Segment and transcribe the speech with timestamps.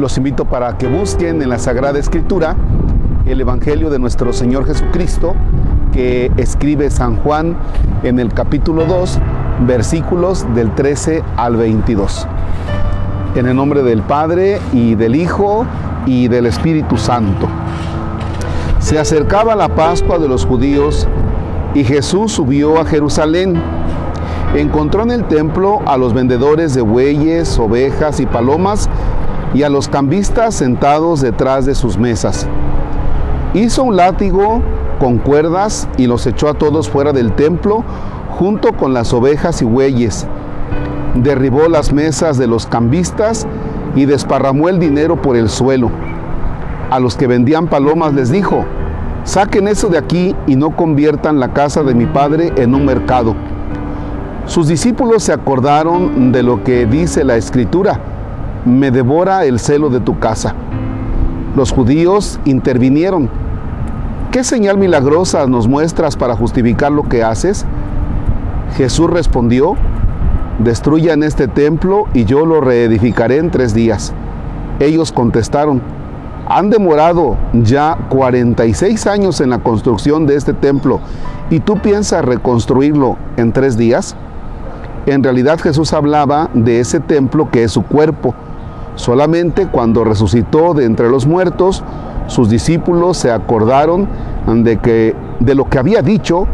[0.00, 2.56] Los invito para que busquen en la Sagrada Escritura
[3.26, 5.34] el Evangelio de nuestro Señor Jesucristo
[5.92, 7.54] que escribe San Juan
[8.02, 9.18] en el capítulo 2,
[9.66, 12.26] versículos del 13 al 22.
[13.34, 15.66] En el nombre del Padre y del Hijo
[16.06, 17.46] y del Espíritu Santo.
[18.78, 21.06] Se acercaba la Pascua de los judíos
[21.74, 23.60] y Jesús subió a Jerusalén.
[24.54, 28.88] Encontró en el templo a los vendedores de bueyes, ovejas y palomas
[29.54, 32.46] y a los cambistas sentados detrás de sus mesas.
[33.54, 34.62] Hizo un látigo
[34.98, 37.82] con cuerdas y los echó a todos fuera del templo
[38.38, 40.26] junto con las ovejas y bueyes.
[41.14, 43.46] Derribó las mesas de los cambistas
[43.96, 45.90] y desparramó el dinero por el suelo.
[46.90, 48.64] A los que vendían palomas les dijo,
[49.24, 53.34] saquen eso de aquí y no conviertan la casa de mi padre en un mercado.
[54.46, 58.00] Sus discípulos se acordaron de lo que dice la escritura,
[58.64, 60.54] me devora el celo de tu casa.
[61.56, 63.28] Los judíos intervinieron.
[64.30, 67.64] ¿Qué señal milagrosa nos muestras para justificar lo que haces?
[68.76, 69.74] Jesús respondió,
[70.60, 74.12] destruyan este templo y yo lo reedificaré en tres días.
[74.78, 75.82] Ellos contestaron,
[76.48, 81.00] han demorado ya 46 años en la construcción de este templo
[81.50, 84.14] y tú piensas reconstruirlo en tres días.
[85.06, 88.34] En realidad Jesús hablaba de ese templo que es su cuerpo
[89.00, 91.82] Solamente cuando resucitó de entre los muertos,
[92.26, 94.06] sus discípulos se acordaron
[94.46, 96.46] de, que, de lo que había dicho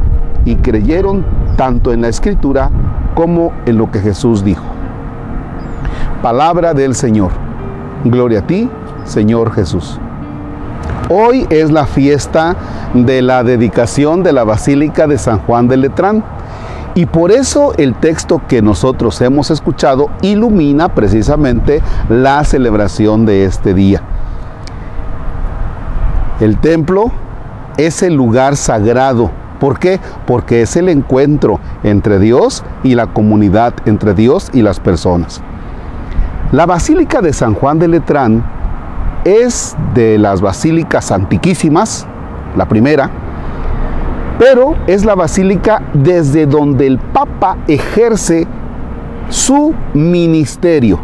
[0.44, 1.24] y creyeron
[1.56, 2.70] tanto en la escritura
[3.16, 4.62] como en lo que Jesús dijo.
[6.22, 7.32] Palabra del Señor.
[8.04, 8.70] Gloria a ti,
[9.02, 9.98] Señor Jesús.
[11.10, 12.54] Hoy es la fiesta
[12.94, 16.22] de la dedicación de la Basílica de San Juan de Letrán.
[16.96, 23.74] Y por eso el texto que nosotros hemos escuchado ilumina precisamente la celebración de este
[23.74, 24.00] día.
[26.40, 27.12] El templo
[27.76, 29.30] es el lugar sagrado.
[29.60, 30.00] ¿Por qué?
[30.26, 35.42] Porque es el encuentro entre Dios y la comunidad, entre Dios y las personas.
[36.50, 38.42] La Basílica de San Juan de Letrán
[39.26, 42.06] es de las basílicas antiquísimas,
[42.56, 43.10] la primera,
[44.38, 48.46] pero es la basílica desde donde el Papa ejerce
[49.28, 50.98] su ministerio.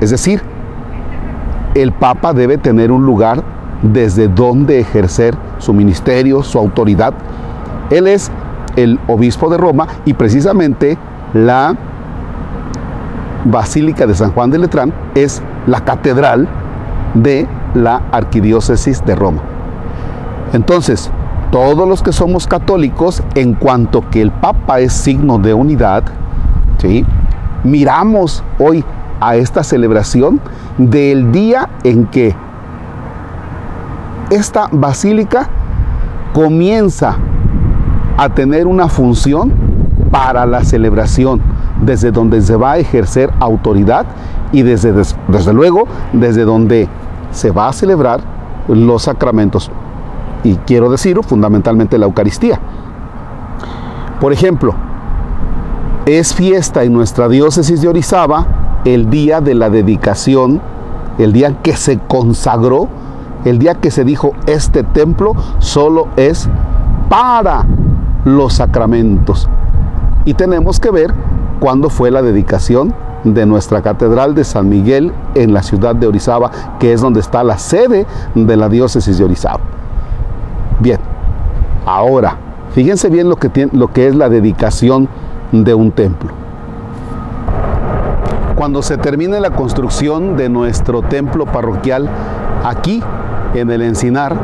[0.00, 0.42] Es decir,
[1.74, 3.42] el Papa debe tener un lugar
[3.82, 7.14] desde donde ejercer su ministerio, su autoridad.
[7.90, 8.30] Él es
[8.76, 10.98] el obispo de Roma y precisamente
[11.32, 11.74] la
[13.44, 16.48] Basílica de San Juan de Letrán es la catedral
[17.14, 19.40] de la arquidiócesis de Roma.
[20.52, 21.10] Entonces,
[21.50, 26.04] todos los que somos católicos, en cuanto que el Papa es signo de unidad,
[26.78, 27.04] ¿sí?
[27.64, 28.84] miramos hoy
[29.20, 30.40] a esta celebración
[30.78, 32.34] del día en que
[34.30, 35.48] esta basílica
[36.32, 37.16] comienza
[38.16, 39.52] a tener una función
[40.10, 41.40] para la celebración,
[41.82, 44.06] desde donde se va a ejercer autoridad
[44.52, 44.92] y desde,
[45.28, 46.88] desde luego desde donde
[47.30, 48.20] se va a celebrar
[48.68, 49.70] los sacramentos
[50.46, 52.60] y quiero decir fundamentalmente la Eucaristía.
[54.20, 54.74] Por ejemplo,
[56.06, 58.46] es fiesta en nuestra diócesis de Orizaba
[58.84, 60.60] el día de la dedicación,
[61.18, 62.88] el día que se consagró,
[63.44, 66.48] el día que se dijo este templo solo es
[67.08, 67.66] para
[68.24, 69.48] los sacramentos.
[70.24, 71.12] Y tenemos que ver
[71.58, 76.52] cuándo fue la dedicación de nuestra catedral de San Miguel en la ciudad de Orizaba,
[76.78, 79.58] que es donde está la sede de la diócesis de Orizaba.
[80.78, 80.98] Bien,
[81.86, 82.36] ahora,
[82.72, 85.08] fíjense bien lo que, tiene, lo que es la dedicación
[85.52, 86.30] de un templo.
[88.56, 92.08] Cuando se termine la construcción de nuestro templo parroquial,
[92.64, 93.02] aquí
[93.54, 94.36] en el Encinar,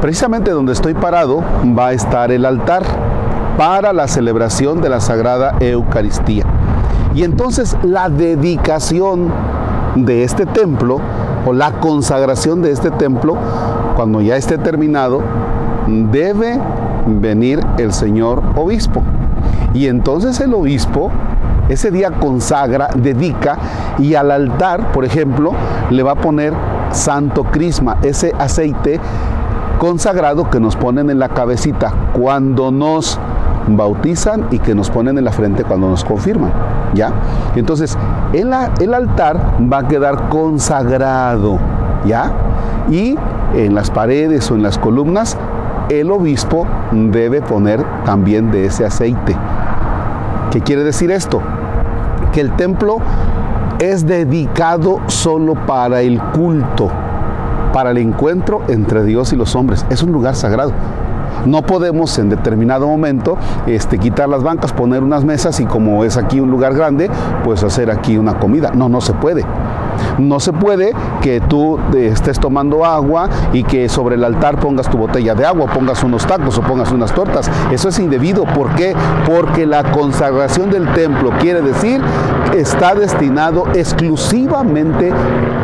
[0.00, 1.42] precisamente donde estoy parado,
[1.78, 2.82] va a estar el altar
[3.56, 6.44] para la celebración de la Sagrada Eucaristía.
[7.14, 9.32] Y entonces la dedicación
[9.96, 11.00] de este templo
[11.46, 13.36] o la consagración de este templo,
[13.96, 15.22] cuando ya esté terminado,
[15.88, 16.60] debe
[17.06, 19.02] venir el señor obispo.
[19.74, 21.10] Y entonces el obispo
[21.68, 23.58] ese día consagra, dedica
[23.98, 25.52] y al altar, por ejemplo,
[25.90, 26.54] le va a poner
[26.92, 28.98] santo crisma, ese aceite
[29.78, 33.18] consagrado que nos ponen en la cabecita cuando nos
[33.68, 36.52] bautizan y que nos ponen en la frente cuando nos confirman.
[36.94, 37.12] ¿Ya?
[37.54, 37.98] Entonces,
[38.32, 39.38] el, el altar
[39.70, 41.58] va a quedar consagrado.
[42.06, 42.32] ¿Ya?
[42.90, 43.16] Y
[43.54, 45.36] en las paredes o en las columnas
[45.88, 49.36] el obispo debe poner también de ese aceite.
[50.50, 51.40] ¿Qué quiere decir esto?
[52.32, 52.98] Que el templo
[53.78, 56.90] es dedicado solo para el culto,
[57.72, 59.86] para el encuentro entre Dios y los hombres.
[59.88, 60.72] Es un lugar sagrado.
[61.46, 66.16] No podemos en determinado momento este, quitar las bancas, poner unas mesas y como es
[66.16, 67.10] aquí un lugar grande,
[67.44, 68.72] pues hacer aquí una comida.
[68.74, 69.44] No, no se puede.
[70.18, 70.92] No se puede
[71.22, 75.46] que tú eh, estés tomando agua y que sobre el altar pongas tu botella de
[75.46, 77.50] agua, pongas unos tacos o pongas unas tortas.
[77.70, 78.44] Eso es indebido.
[78.44, 78.94] ¿Por qué?
[79.26, 82.00] Porque la consagración del templo quiere decir
[82.50, 85.12] que está destinado exclusivamente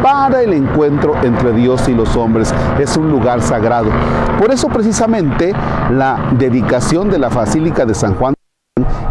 [0.02, 2.54] para el encuentro entre Dios y los hombres.
[2.78, 3.90] Es un lugar sagrado.
[4.38, 5.52] Por eso precisamente
[5.90, 8.34] la dedicación de la Basílica de San Juan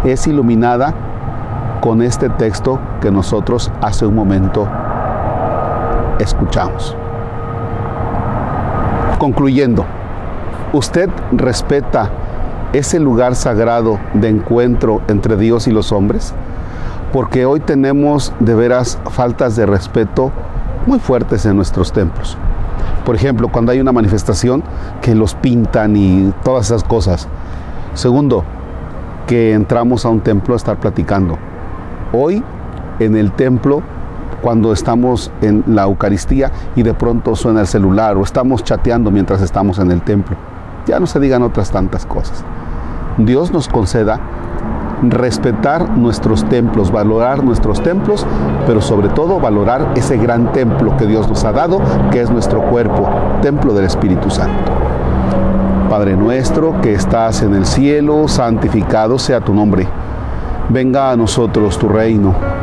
[0.04, 0.94] es iluminada
[1.82, 4.70] con este texto que nosotros hace un momento
[6.20, 6.96] escuchamos.
[9.18, 9.86] Concluyendo,
[10.74, 12.10] ¿usted respeta
[12.74, 16.34] ese lugar sagrado de encuentro entre Dios y los hombres?
[17.12, 20.32] Porque hoy tenemos de veras faltas de respeto
[20.86, 22.38] muy fuertes en nuestros templos.
[23.06, 24.64] Por ejemplo, cuando hay una manifestación
[25.02, 27.28] que los pintan y todas esas cosas.
[27.94, 28.44] Segundo,
[29.28, 31.38] que entramos a un templo a estar platicando.
[32.12, 32.44] Hoy
[33.00, 33.82] en el templo
[34.44, 39.42] cuando estamos en la Eucaristía y de pronto suena el celular o estamos chateando mientras
[39.42, 40.36] estamos en el templo.
[40.86, 42.44] Ya no se digan otras tantas cosas.
[43.18, 44.20] Dios nos conceda
[45.02, 48.26] respetar nuestros templos, valorar nuestros templos,
[48.68, 51.80] pero sobre todo valorar ese gran templo que Dios nos ha dado,
[52.12, 53.10] que es nuestro cuerpo,
[53.42, 54.72] templo del Espíritu Santo.
[55.90, 59.88] Padre nuestro que estás en el cielo, santificado sea tu nombre.
[60.70, 62.63] Venga a nosotros tu reino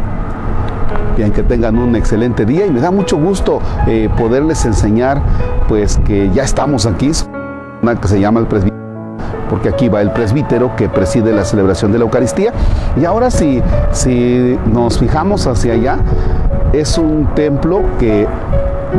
[1.21, 5.21] Bien, que tengan un excelente día y me da mucho gusto eh, poderles enseñar
[5.67, 7.11] pues que ya estamos aquí,
[7.83, 8.81] una que se llama el presbítero
[9.47, 12.53] porque aquí va el presbítero que preside la celebración de la Eucaristía.
[12.99, 15.99] Y ahora si, si nos fijamos hacia allá,
[16.73, 18.27] es un templo que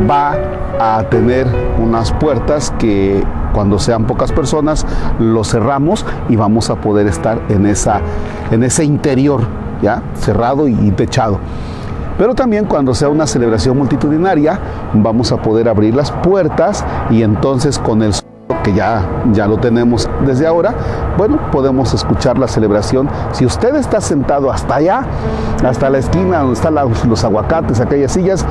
[0.09, 0.37] va
[0.79, 1.45] a tener
[1.77, 3.21] unas puertas que
[3.53, 4.85] cuando sean pocas personas
[5.19, 7.99] lo cerramos y vamos a poder estar en, esa,
[8.49, 9.41] en ese interior,
[9.81, 10.01] ¿ya?
[10.13, 11.39] cerrado y techado.
[12.17, 14.59] Pero también cuando sea una celebración multitudinaria,
[14.93, 18.13] vamos a poder abrir las puertas y entonces con el
[18.63, 20.73] que ya, ya lo tenemos desde ahora,
[21.17, 23.09] bueno, podemos escuchar la celebración.
[23.31, 25.05] Si usted está sentado hasta allá,
[25.65, 28.45] hasta la esquina donde están los aguacates, aquellas sillas,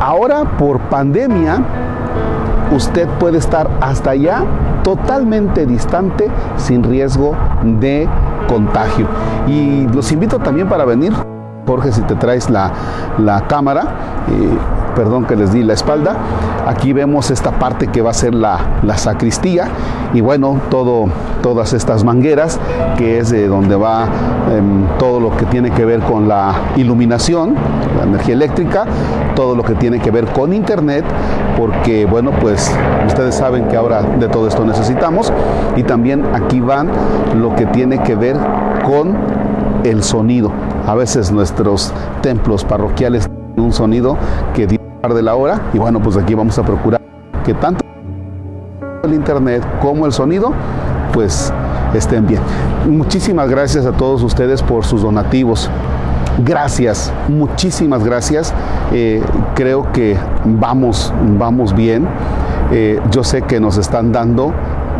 [0.00, 1.62] ahora por pandemia,
[2.74, 4.44] usted puede estar hasta allá
[4.82, 8.08] totalmente distante sin riesgo de
[8.48, 9.06] contagio.
[9.46, 11.12] Y los invito también para venir
[11.66, 12.72] Jorge, si te traes la,
[13.48, 13.84] cámara,
[14.96, 16.16] perdón que les di la espalda,
[16.66, 18.58] aquí vemos esta parte que va a ser la,
[18.96, 19.68] sacristía
[20.12, 21.06] y bueno, todo,
[21.40, 22.58] todas estas mangueras,
[22.98, 24.06] que es de donde va
[24.50, 27.54] em, todo lo que tiene que ver con la iluminación,
[27.96, 28.84] la energía eléctrica,
[29.36, 31.04] todo lo que tiene que ver con internet,
[31.56, 32.74] porque bueno, pues
[33.06, 35.32] ustedes saben que ahora de todo esto necesitamos
[35.76, 36.90] y también aquí van
[37.40, 38.36] lo que tiene que ver
[38.84, 39.16] con
[39.84, 40.50] el sonido.
[40.86, 44.16] A veces nuestros templos parroquiales tienen un sonido
[44.54, 47.00] que de la hora y bueno, pues aquí vamos a procurar
[47.44, 47.84] que tanto
[49.02, 50.52] el internet como el sonido
[51.12, 51.52] pues
[51.92, 52.40] estén bien.
[52.88, 55.68] Muchísimas gracias a todos ustedes por sus donativos.
[56.44, 58.54] Gracias, muchísimas gracias.
[58.92, 59.22] Eh,
[59.54, 62.06] creo que vamos, vamos bien.
[62.70, 64.52] Eh, yo sé que nos están dando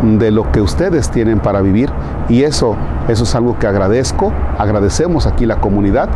[0.03, 1.89] de lo que ustedes tienen para vivir
[2.27, 2.75] y eso,
[3.07, 6.09] eso es algo que agradezco, agradecemos aquí la comunidad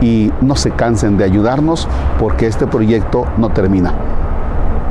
[0.00, 3.94] y no se cansen de ayudarnos porque este proyecto no termina.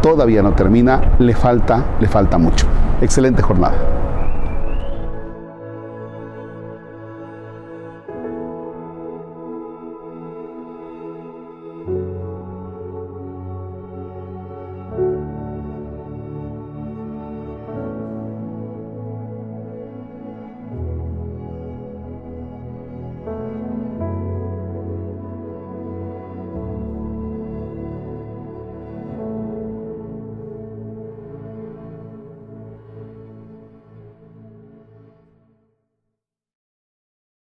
[0.02, 2.66] Todavía no termina, le falta, le falta mucho.
[3.02, 4.09] Excelente jornada.